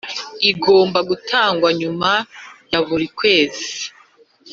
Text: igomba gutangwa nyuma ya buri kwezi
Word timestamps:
igomba 0.51 0.99
gutangwa 1.09 1.69
nyuma 1.79 2.11
ya 2.71 2.79
buri 2.87 3.07
kwezi 3.17 3.65